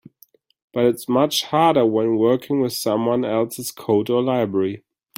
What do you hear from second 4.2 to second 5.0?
library.